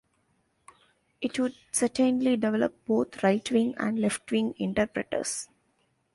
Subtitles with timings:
[1.21, 5.47] It would certainly develop both right-wing and left-wing interpreters.